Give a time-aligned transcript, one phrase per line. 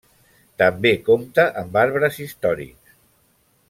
[0.61, 3.01] També compta amb arbres històrics.